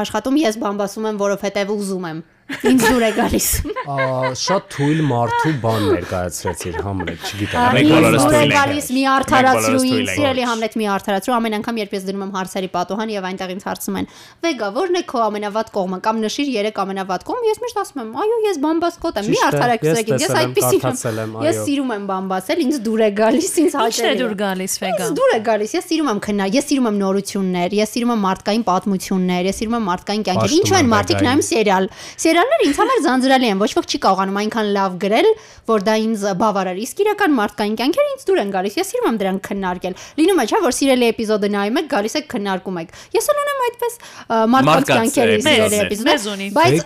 [0.00, 3.46] աշխատում, ես բամբասում եմ, որովհետև ուզում եմ։ Ինձ դուր է գալիս։
[3.86, 3.96] Ա,
[4.38, 9.80] Շատ թույլ մարդու բան ներկայացրեցիր Համլետ, չգիտեմ։ է թույլ ենք։ գալիս մի արդարացրու,
[10.14, 13.66] սիրելի Համլետ մի արդարացրու, ամեն անգամ երբ ես դնում եմ հարցերի պատոհան եւ այնտեղ ինձ
[13.66, 14.08] հարցում են.
[14.46, 18.10] «Վեգա, ո՞րն է քո ամենավատ կողմը» կամ նշիր 3 ամենավատ կողմ, ես միշտ ասում եմ.
[18.16, 22.62] «Այո, ես բամբասկոտ եմ»։ Մի է, ես ինձ, ես այդպեսին եմ, Ես սիրում եմ բամբասել,
[22.66, 25.74] ինձ դուր է գալիս, ինձ Ինչն է հաճելի դուր գալիս վեգա։ Ինձ դուր է գալիս,
[25.76, 29.76] ես սիրում եմ քննա, ես սիրում եմ նորություններ, ես սիրում եմ մարդկային պատմություններ, ես սիրում
[29.76, 31.88] եմ մարդկային կյանքեր։ Ինչու են մարդիկ նայում սերիալ։
[32.36, 35.28] Սերիալները ինձ համար ձանձրալի են, ոչ ոք չի կարողանում այնքան լավ գրել,
[35.70, 39.20] որ դա ինձ բավարար։ Իսկ իրական մարդկային կյանքերը ինձ դուր են գալիս։ Ես սիրում եմ
[39.22, 43.30] դրանք քննարկել։ Լինում է, չէ՞, որ սիրելի էպիզոդը նայում եք, գալիս եք քննարկում եք։ Ես
[43.32, 43.98] էլ ունեմ այդպես
[44.52, 46.76] մարդկանց կյանքերի սիրելի էպիզոդներ։ էպիզոդներ, Մեզ ունի։ բայց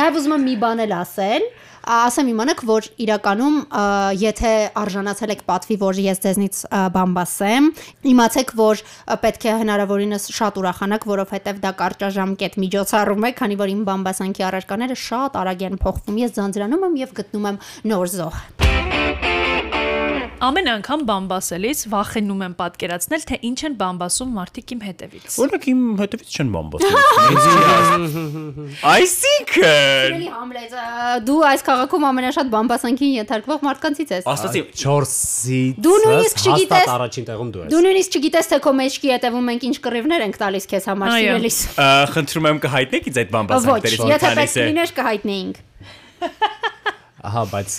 [0.00, 1.48] նաև ուզում եմ մի բան էլ ասել
[1.86, 3.56] ասեմ իմանաք որ իրականում
[4.18, 7.68] եթե արժանացել եք պատվի որ ես ձեզնից ա, բամբասեմ
[8.12, 8.82] իմացեք որ
[9.22, 14.98] պետք է հնարավորինս շատ ուրախանաք որովհետև դա կարճաժամկետ միջոցառում է քանի որ իմ բամբասանքի առարկաները
[15.06, 17.62] շատ արագ են փոխվում ես ձանձրանում եմ եւ գտնում եմ
[17.94, 18.75] նոր զոհ
[20.36, 25.78] Ամեն անգամ բամբասելիս վախենում եմ պատկերացնել, թե ինչ են բամբասում մարդիկ իմ հետևից։ Օրինակ իմ
[26.00, 26.92] հետևից չեն բամբասում։
[28.90, 30.74] Այսինքն Սիրելի Համլետ
[31.30, 37.24] դու այս քաղաքում ամենաշատ բամբասանքին ենթարկվող մարդկանցից ես Աստծի 4-ից Դու նույնիսկ չգիտես- հաստատ առաջին
[37.32, 40.64] տեղում դու ես։ Դու նույնիսկ չգիտես թե քո մեջքի հետևում մենք ինչ կռիվներ ենք տալիս
[40.76, 41.58] քեզ համար Այո։ սիրելիս
[42.12, 45.56] խնդրում եմ կհայտնեք ինձ այդ Ոչ, բամբասանքներից մի եթե պետք քանիսը։ լիներ կհայտնեինք։
[47.26, 47.72] Ահա, բայց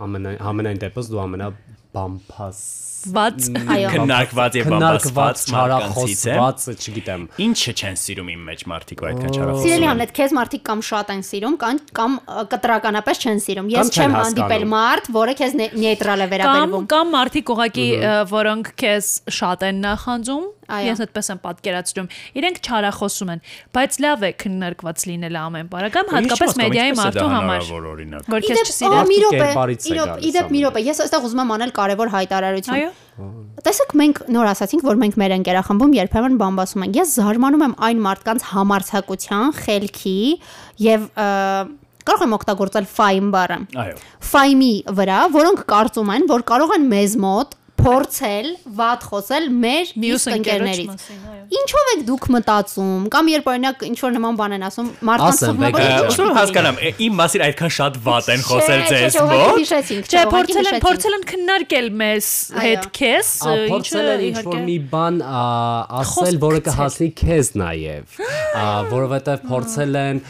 [0.00, 1.48] ամենայն ամենայն դեպս դու ամենա
[1.92, 2.99] bumpus.
[3.00, 9.04] Ված Այո։ քննարկված եւ քննարկված բամբասված մարդկանցից է։ չգիտեմ։ Ինչը չեն սիրում իմ մեջ մարդիկ
[9.10, 12.18] այդքան չարախոսում։ Սիրելի Համլետ, քեզ մարդիկ կամ շատ են սիրում, կամ կամ
[12.52, 16.88] կտրականապես չեն սիրում։ Ես Կամ չեմ հանդիպել մարդ, որը քեզ նե- նեյտրալ է կամ վերաբերվում։
[16.92, 17.88] կամ մարդիկ ուղակի
[18.30, 19.06] որոնք քեզ
[19.40, 22.08] շատ են նախանձում, Այո։ ես այդպես եմ պատկերացնում։
[22.40, 23.40] Իրենք չարախոսում են,
[23.74, 28.70] բայց լավ է քննարկված լինելը ամեն բառը, կամ հատկապես մեդիայի մարդու համար, որ Իդեպ, քեզ
[28.70, 29.10] չսիրեն։
[30.10, 32.89] գալիս իդեպ մի րոպե, ես այստեղ ուզում եմ անել կարևոր հայտարարություն։ Այո։
[33.66, 38.02] Տեսեք, մենք նոր ասացինք, որ մենք մեր ընկերախմբում երբեմն բամբասում ենք։ Ես զարմանում եմ այն
[38.06, 40.18] մարդկանց համարցակության, խելքի
[40.86, 41.06] եւ
[42.10, 43.96] կարող եմ օգտագործել ֆայմ բառը։ Այո։
[44.30, 48.48] ֆայմի վրա, որոնք կարծում են, որ կարող են մեզ մոտ փորձել
[48.80, 51.04] վատ խոսել մեր Մյուս ընկերներից։
[51.50, 55.48] Ինչով եք դուք մտածում կամ երբ օրինակ ինչ որ նման բան են ասում, մարդկանց Ասեմ,
[55.50, 59.16] թվում է, որ Վեգա, ինչ Ուսում հասկանամ, իմ մասին այդքան շատ վատ են խոսել ձեզ
[59.30, 59.72] մոտ։
[60.10, 62.28] Չէ, փորձել են փորձել են քննարկել մեզ
[62.60, 65.18] հետ քեզ, Ա, փորձել են ինչ որ մի բան
[66.00, 68.16] ասել, որը կհասնի քեզ նաև,
[68.94, 70.22] որովհետև փորձել են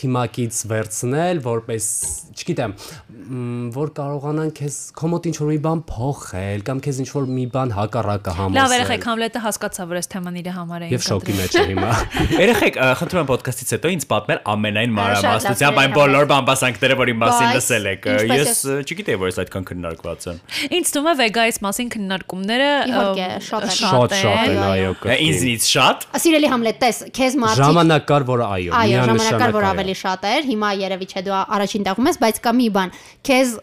[0.00, 1.84] թիմակից վերցնել, որպես,
[2.40, 2.76] չգիտեմ,
[3.76, 7.26] որ կարողանան քեզ քո մոտ ինչ որ մի բան փոխել, լինել կամ քեզ ինչ որ
[7.30, 11.04] մի բան հակառակը Լավ, համոզել։ երեխեք Համլետը հասկացավ, որ այս թեման իր համար է։ Եվ
[11.06, 11.90] շոկի մեջ է հիմա։
[12.44, 17.48] Երեխեք, խնդրում եմ ոդկասթից հետո ինձ պատմել ամենայն լավ, մանրամասնությամբ այն բոլոր բամբասանքները, որի մասին
[17.56, 20.40] լսել եք։ Ես չգիտեի, որ այս այդքան քննարկված են։
[20.80, 22.70] Ինձ թվում է վեգայից մասին քննարկումները
[23.50, 24.92] շատ Շատ շատ են, այո,
[25.30, 29.70] Ինձնից շատ։ Սիրելի Համլետ, տես, քեզ մարդիկ Ժամանակ կար, որ այո, Այո, ժամանակար որ այո։
[29.70, 32.94] ավելի շատ էր, հիմա երևի չէ դու առաջին տեղում ես, բայց կա մի բան։
[33.30, 33.54] Քեզ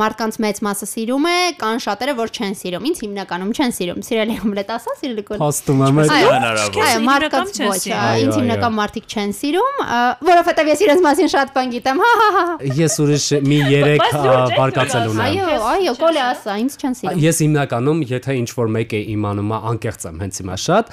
[0.00, 4.36] մարդկանց մեծ մասը սիրում է, կան շատերը որ չեն սիրում։ Ինձ հիմնականում չեն սիրում։ Սիրելի
[4.40, 7.82] Համլետ, ասա, սիրելի կոլ։ Փաստում եմ այդ հնարավոր։ այո, մարդկանց ոչ,
[8.24, 9.82] ինձ հիմնական մարդիկ չեն սիրում,
[10.30, 14.00] որովհետև ես իրենց մասին շատ բան գիտեմ։ Հա, հա, հա։ հա։ ես ուրիշ մի 3
[14.00, 18.36] Բայց դու չես բարկացել ունեմ։ Այո, այո, կոլե ասա, ինձ չեն սիրում։ Ես հիմնականում, եթե
[18.40, 20.92] ինչ որ մեկ է իմանում, անկեղծ եմ հենց հիմա շատ,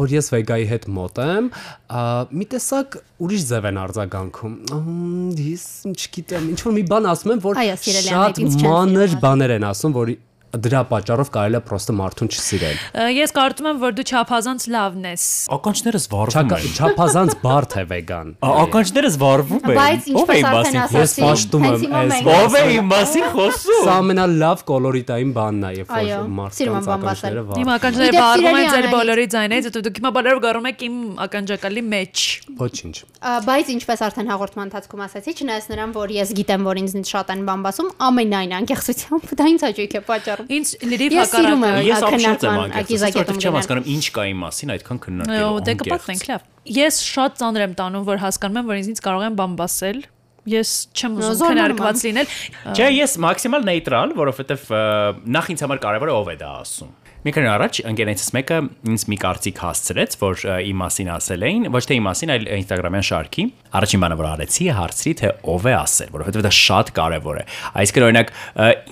[0.00, 1.50] որ ես վեգայի հետ մոտ եմ,
[2.30, 4.54] մի տեսակ ուրիշ ձև են արձագանքում։
[5.50, 10.12] Ես չգիտեմ, ինչ որ մի բան ասում եմ, որ շատ մանր բաներ են ասում, որ
[10.50, 12.78] դրա պատճառով կարելի է պրոստը մարդուն չսիրել։
[13.14, 15.24] Ես կարծում եմ, որ դու չափազանց լավն ես։
[15.56, 20.38] Ականջները զվարվում Չակա- են։ Չափազանց բարդ է վեգան։ Ա, Ականջները զվարվում են։ Բայց Ո՞վ է
[20.40, 24.58] ինչպես արդեն մասին Ես ասացի, պաշտում եմ այս Ո՞վ է իմ մասին Սա խոսում։ ամենալավ
[24.70, 28.70] կոլորիտային բանն է, երբ Այո, որ սիրում եմ մարդկանց ականջները վառ։ Իմ ականջները սիրելի են
[28.74, 30.96] ձեր բոլորի ձայնից, դուք հիմա բոլորով գարում եք իմ
[31.30, 32.14] ականջակալի մեջ։
[32.60, 32.94] Ոչինչ։
[33.50, 37.42] Բայց ինչպես արդեն հաղորդման ընթացքում ասացի, չնայած նրան, որ ես գիտեմ, որ ինձնից շատ են
[37.50, 42.04] բամբասում, ամենայն անկեղծությամբ դա ինձ հաճույք է պատճառում։ Ինձ լրիվ Ես սիրում եմ հակառակը։ Ես
[42.06, 46.46] ապշած եմ անկեղծ, չեմ հասկանում ինչ կա իմ մասին այդքան Այո, քննարկելու։ դե կպատմենք լավ։
[46.80, 50.00] Ես շատ ծանր եմ տանում, որ հասկանում եմ, որ ինձնից կարող են բամբասել։
[50.50, 52.30] Ես չեմ ուզում քննարկված լինել։
[52.72, 54.70] Չէ, ես մաքսիմալ նեյտրալ, որովհետև
[55.36, 59.02] նախ ինձ համար կարևոր է ով է դա ասում։ Մի քանի առաջ ընկերներիցս մեկը ինձ
[59.12, 63.44] մի կարծիք հասցրեց, որ իմ մասին ասել էին, ոչ թե իմ մասին, այլ Instagram-յան շարքի։
[63.76, 67.44] Առաջին բանը, որ արեցի, հարցրի, թե ով է ասել, որովհետև դա շատ կարևոր է։
[67.84, 68.32] Այսինքն օրինակ,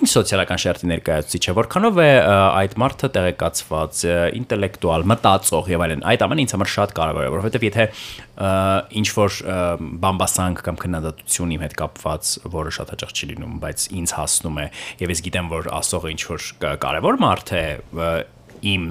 [0.05, 4.03] ինչ սոցիալական շերտի ներկայացուցիչ է, որքանով է այդ մարդը տեղեկացված,
[4.39, 7.89] ինտելեկտուալ, մտածող եւ այլն։ Այդ ամենը ինձ համար շատ կարևոր է, որովհետև եթե
[8.39, 9.37] ինչ որ
[10.03, 14.65] բամբասանք կամ քննադատություն իմ հետ կապված, որը շատ հաճախ չի լինում, բայց ինձ հասնում է
[15.03, 17.63] եւ ես գիտեմ, որ ասողը ինչ որ կ- կարևոր մարդ է
[18.69, 18.85] իմ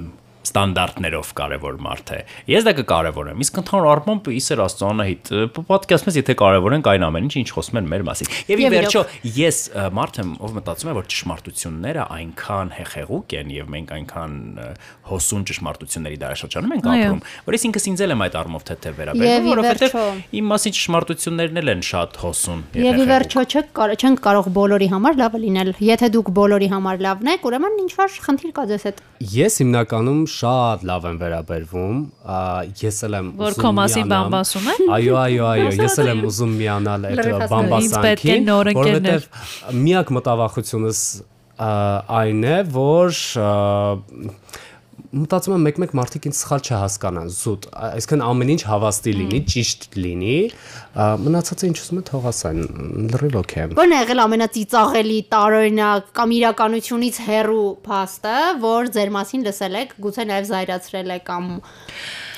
[0.49, 5.31] ստանդարտներով կարևոր մարդ է։ Ես դա կկարևորեմ։ Իսկ ընդհանուր առմամբ իսեր Աստծոանահիտ
[5.69, 9.03] պատկերացնես, եթե կարևոր ենք այն ամեն ինչ, ինչ խոսում են մեր մասին։ Եվ ի վերջո
[9.39, 9.59] ես
[9.99, 14.33] մարդ եմ, ով մտածում է, որ ճշմարտությունները այնքան հեղեղուկ են եւ մենք այնքան
[15.09, 19.49] հոսուն ճշմարտությունների դարաշրջանում ենք ապրում, որ ես ինքս ինձ էլ եմ այդ առումով թեթև վերաբերվում,
[19.49, 19.95] որովհետեւ
[20.39, 24.87] իմ մասին ճշմարտություններն էլ են շատ հոսուն Եվ ի հեղեղուկ։ վերջո չեք չենք կարող բոլորի
[24.93, 28.85] համար լավը լինել։ Եթե դուք բոլորի համար լավն եք, ուրեմն ինչ որ խնդիր կա ձեզ
[28.89, 29.01] հետ։
[29.33, 31.97] Ես հիմնականում շատ լավ եմ վերաբերվում,
[32.79, 36.21] ես էլ եմ Որ ուզում քո մասին բամբասում են։ Այո, այո, այո, ես էլ եմ
[36.29, 39.27] ուզում միանալ այդ են բամբասանքին, որովհետև
[39.83, 41.03] միակ մտավախությունս
[41.59, 43.19] այն է, որ
[45.09, 50.35] մտածում եմ մեկ-մեկ մարդիկ ինձ սխալ չհասկանան, զուտ, այսինքն ամեն ինչ հավաստի լինի, ճիշտ լինի,
[51.25, 52.61] մնացածը ինչ ուզում եմ թող ասեն,
[53.15, 58.37] լրիվ օքեյ եմ։ Որն է եղել ամենածիծաղելի տարօրինակ կամ իրականությունից հեռու փաստը,
[58.69, 61.53] որ ձեր մասին լսել եք, գուցե նաև զայրացրել եք կամ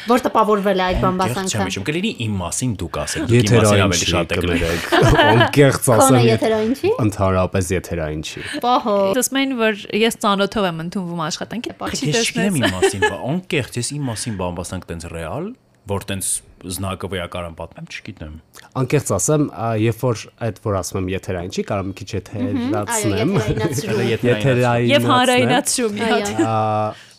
[0.09, 3.85] որ տպավորվել է այդ բամբասանքը։ Չեմ կլինի իմ մասին դուք ասեք, դուք իմ մասին Եթերային
[3.85, 4.81] ավելի շատ եք կներեք։
[5.21, 10.69] Անկեղծ ասեմ, Քոնը եթ- եթերային չի։ Ընդհանրապես եթերային չի։ Պահո։ Ասում են, որ ես ծանոթով
[10.71, 14.87] եմ ընդունվում աշխատանքի, Բայց չի ես տեսնես։ իմ մասին, բա անկեղծ ես իմ մասին բամբասանք
[14.91, 15.45] տենց ռեալ,
[15.91, 16.25] որ տենց
[16.61, 18.33] զնակը վեակարան պատմեմ, չգիտեմ։
[18.81, 19.45] Անկեղծ ասեմ,
[19.81, 24.91] երբ որ այդ որ ասում եմ եթերային չի, կարող եմ մի քիչ եթերացնեմ։ եթերայնացրու։ Եթերային։
[24.91, 27.09] Եվ հանրայնացրու մի հատ։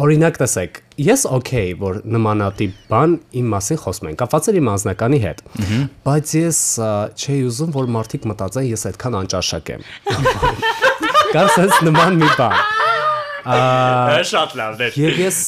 [0.00, 5.18] Օրինակ տեսեք, ես օքեյ, որ նմանատիպ բան իմ մասին խոսում են, կապված է իմ անձնականի
[5.24, 5.42] հետ։
[6.06, 6.60] Բայց ես
[7.12, 9.84] չէի ուզում, որ մարդիկ մտածեն ես այդքան անճաշակ եմ։
[11.36, 12.56] Կարծես նման մի բան։
[14.32, 15.38] Շատ լավ էր։ Եվ ես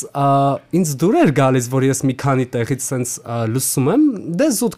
[0.76, 4.06] ինձ դուր էր գալիս, որ ես մի քանի տեղից ա, լսում եմ,
[4.40, 4.76] դե զուտ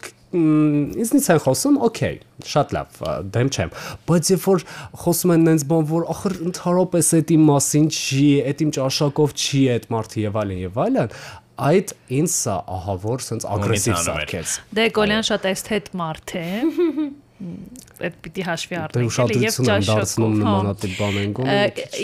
[0.96, 2.18] ինձնից են խոսում, օքեյ,
[2.52, 3.00] շատ լավ,
[3.36, 3.72] դեմ չեմ։
[4.10, 4.64] Բայց երբ որ
[5.04, 9.62] խոսում են նենց բան, որ ախր ընդհանրապես այդ իմ մասին չի, այդ իմ ճաշակով չի
[9.76, 11.18] այդ մարդը եւ այլն եւ այլն,
[11.66, 16.48] այդ ինձ սա ահա որ sense ագրեսիվ սարքեց։ Դե Գոլյան շատ էսթետ մարդ է։
[17.96, 21.50] Այդ պիտի հաշվի Դե առնենք։ ուշադրություն եմ դարձնում նմանատիպ բանեն Ը, գոն։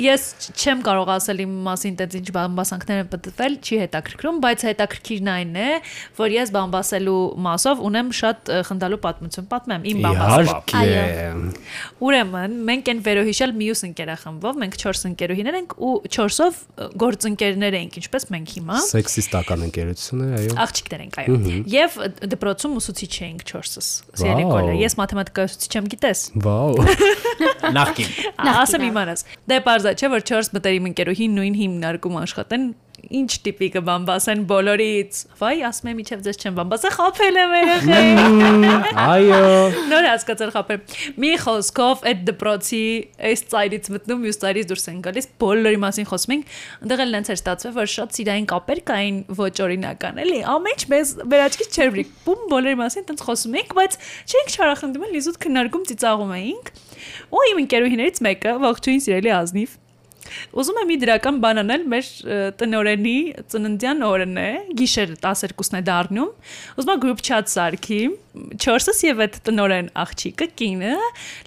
[0.02, 5.30] Ես չեմ կարող ասել իմ մասին տենց ինչ բամբասանքներ են պատտվել, չի հետաքրքրում, բայց հետաքրքիրն
[5.32, 5.68] այն է,
[6.18, 11.52] որ ես բամբասելու մասով ունեմ շատ խնդալու պատմություն, պատմեմ իմ բամբասը։ Իհարկե։
[12.02, 16.60] Ուրեմն, մենք այն վերոհիշել մյուս ընկերախմբով, մենք 4 ընկերուհիներ ենք ու 4-ով
[17.02, 21.36] գործընկերներ ենք, ինչպես մենք հիմա։ Սեքսիստական ընկերություն է, այո։ Աղջիկներ ենք, այո։
[21.72, 21.98] Եվ
[22.32, 23.90] դպրոցում ուսուցիչ էինք 4-ս։
[24.22, 28.10] Սիրելի Վաու։ գոլը։ Ես մաթեմատիկայի ուսուցիչ եմ եմ, գիտես։ Վաու։ Նախքին։
[28.52, 32.66] Ասեմ իմանաս։ Դե parza չէ որ 4 մտերիմ ընկերուհին նույն հիմնարկում աշխատեն
[33.08, 37.54] ինչ տիպիկը բան բասեն բոլորից։ Վայ, ասում եմ իջև ձեզ չեմ բան բասը խափել եմ
[37.62, 39.40] երեխեք։ Այո։
[39.92, 42.82] Նոր հասկացել խափել։ Մի խոսքով այդ դպրոցի
[43.32, 47.32] այս ծայրից մտնում, մյուս ծայրից դուրս են գալիս, բոլորի մասին խոսում ենք։ Այնտեղ էլ նենց
[47.32, 51.76] էր ստացվել, որ շատ սիրային կապեր կային ոչ օրինական, էլի։ Ամեն ինչ մեզ մեր աչքից
[51.76, 53.96] չէր վրիկ։ Բում բոլորի մասին տենց խոսում ենք, բայց
[54.32, 56.72] չէինք չարախնդում, լիզուտ քննարկում ծիծաղում էինք։
[57.32, 59.76] Ու իմ ընկերուհիներից մեկը, ողջույն սիրելի Ազնիվ,
[60.52, 63.16] Ուզում եմ մի դրական բան անել մեր ը, տնօրենի
[63.52, 64.48] ծննդյան օրն է,
[64.80, 66.30] գիշերը 12-ն է դառնում։
[66.78, 68.00] Ուզում եմ group chat սարքի,
[68.32, 70.92] 4-ս եւ այդ տնօրեն աղջիկը կինը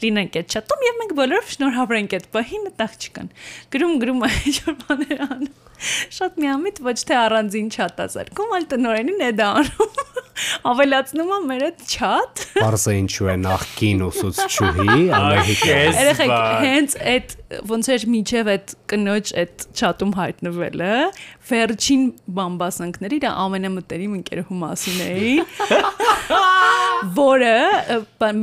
[0.03, 3.31] լինենք այդ chat-ում եւ մենք բոլորով շնորհավորենք այդ պահին այդ աղջիկան։
[3.75, 5.55] Գրում գրում որ բաներ անում։
[6.15, 10.14] Շատ միամիտ ոչ թե առանձին chat-ա սարքում, այլ տնօրենին է դա անում։
[10.67, 16.33] Ավելացնում եմ մեր այդ chat Բարսը ինչու է նախքին ուսուցչուհի Ամերիկա։ Ահ, Երեխեք
[16.65, 17.35] հենց այդ
[17.71, 20.91] ոնց էր միջև այդ կնոջ այդ չաթում հայտնվելը
[21.51, 22.03] վերջին
[22.39, 25.33] բամբասանքները իր ամենամտերիմ ընկերուհու մասին էի
[27.15, 27.55] որը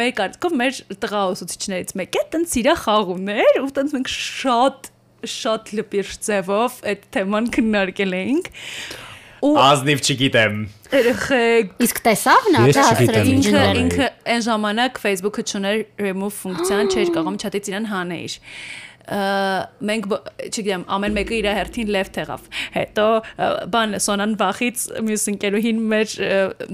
[0.00, 4.92] մեր կարծիքով մեր տղա ուսուցիչներից մեկը տենց իրա խաղումներ ու տենց մենք շատ
[5.32, 8.48] շատ լպիր ձևով այդ թեման քննարկել էինք
[9.42, 10.58] Ազնիվ չգիտեմ։
[10.92, 15.80] երեխեք Իսկ տեսավ նա Ես դա չգիտեմ հասցրեց ինչ ինքը ինքը այն ժամանակ Facebook-ը չուներ
[16.04, 18.36] remove ֆունկցիան, չէր կարող չաթից իրան հանեիր։
[19.12, 20.06] մենք
[20.48, 22.46] չգիտեմ ամեն մեկը իր հերթին left եղավ
[22.76, 23.06] հետո
[23.74, 26.14] բան սոնան վախից մյուս ընկերուհին մեր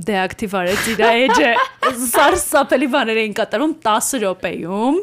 [0.09, 1.53] deactive արեց իր edge-ը
[2.13, 4.99] սարսափելի բաներ էին կատարում 10 րոպեում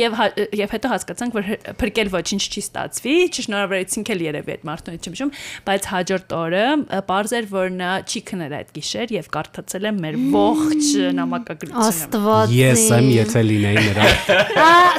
[0.00, 0.30] եւ հա-
[0.60, 1.48] եւ հետո հասկացանք որ
[1.80, 5.32] փրկել ոչինչ չի ստացվի չշնորհավորեցինք էլ երևի այդ մարդուն չեմ հիշում
[5.70, 6.64] բայց հաջորդ օրը
[7.10, 12.52] պարզ էր որ նա չի քնել այդ գիշեր եւ կարդացել է մեր ողջ նամակագրությունը Աստված։
[12.60, 14.08] Ես եմ, եթե լինեի նրա։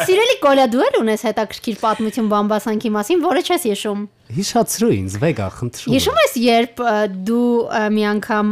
[0.07, 5.47] սիրելի Կոլա, դու էլ ունես հետաքրքիր պատմություն բամբասանքի մասին, որը չես հիշում։ Հիշացրու ինձ, վեգա,
[5.57, 6.81] խնդրում։ Հիշում ես, երբ
[7.29, 7.47] դու
[7.95, 8.51] մի անգամ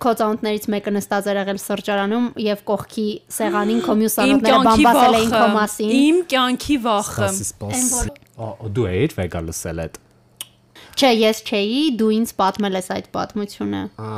[0.00, 4.86] քո ծանոթներից մեկը նստած էր եղել սրճարանում եւ կողքի սեղանին քո մյուս Իմ ծանոթները կյանքի
[4.86, 10.00] բամբասել էին քո մասին։ Իմ կյանքի վախը։ Սպասի, սպասի։ Ո դու էիր վեգա լսել այդ։
[11.00, 14.10] Չէ, ես չէի, դու ինձ պատմել ես այդ պատմությունը։ Ա,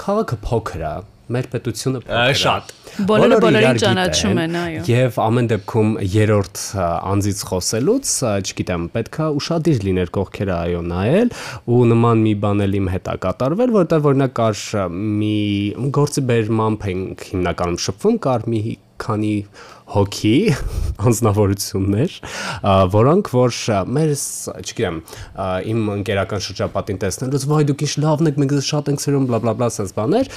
[0.00, 0.92] քաղաքը փոքր է,
[1.34, 2.72] մեր պետությունը է։ Շատ։
[3.06, 6.62] Բոլորը բոլորին ճանաչում են, այո։ Եվ ամեն դեպքում երրորդ
[7.12, 8.12] անձից խոսելուց,
[8.46, 11.34] չգիտեմ, պետքա ուշադիր լիներ կողքերը այո նայել
[11.76, 14.64] ու նման մի բան էլ իմ հետ ա կատարվել, որտեղ օրինակ կար
[15.20, 15.36] մի
[15.98, 18.62] գործի բերմամբ ենք հիմնականում շփվում, կար մի
[18.96, 19.34] քանի
[19.86, 20.36] հոգի
[21.06, 22.14] անznավորություններ,
[22.92, 23.58] որոնք որ
[23.96, 24.12] մեր,
[24.62, 24.98] չգիտեմ,
[25.70, 29.54] իմ ընկերական շրջապատին տեսնելուց, վայ դուք ինչ լավն եք, մենք շատ ենք սիրում, բլա բլա
[29.60, 30.30] բլա sense բաներ,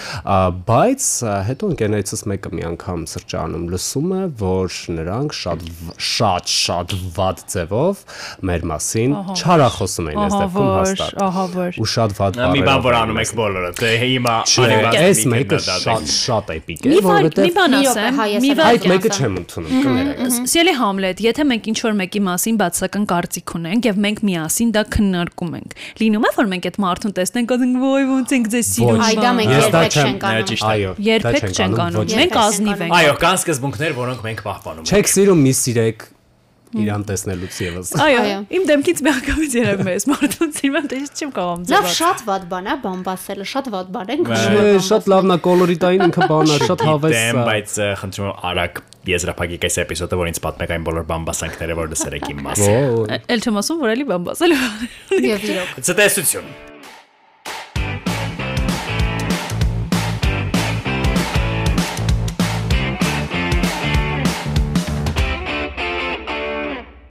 [0.70, 1.08] բայց
[1.50, 5.66] հետո ընկերներիցս մեկը մի անգամ սրճարանում լսում է, որ նրանք շատ
[6.10, 8.04] շատ շատ վատ ձևով
[8.50, 12.98] մեր մասին չարախոսում են այս դեպքում հաստատ։ ահա որ։ Ու շատ վատ Մի բան որ
[13.00, 16.94] էին անում եք բոլորը։ Դե հիմա Չէ, անիմաստ այս մեկը շատ շատ էպիկ է, բան,
[16.94, 21.24] մի որովհետև բան Մի րոպե, ասեմ, մի բան այդ մեկը չեմ ընդունում, կներեք։ Սիրելի Համլետ,
[21.26, 25.76] եթե մենք ինչ որ մեկի մասին բացական կարծիք ունենք եւ մենք միասին դա քննարկում ենք,
[26.00, 29.34] լինում է որ մենք այդ մարդուն տեսնենք, ասենք ոյ ոնց ենք ձեզ սիրում։ Այ դա
[29.40, 34.24] մենք երբեք չենք անում։ Այո, Երբեք չենք անում։ Մենք ազնիվ ենք։ Այո, կան սկզբունքներ, որոնք
[34.30, 36.08] մենք պահպանում ենք։ Չեք սիրում մի սիրեք
[36.70, 41.32] իրան տեսնելուց եւս։ Այո, Այո։ իմ դեմքից միանգամից երևում է, այս մարդուն եմ, դες չեմ
[41.40, 44.18] կարող Լավ, ձևաց։ շատ վատ բան է բամբասելը, շատ վատ բան է։
[44.90, 48.82] շատ լավն է կոլորիտային ինքը բանա, շատ հավես Դեմ, է։ բայց ը, խնդրում եմ արագ
[49.10, 53.46] եզրափակեք այս էպիզոդը, որ ինձ պատմեք այն բոլոր բամբասանքները, որ լսել եք իմ մասին։ Էլ
[53.48, 54.58] չեմ ասում, որ էլի բան բացել։
[55.30, 56.69] Եվ իրոք։ Ցտեսություն։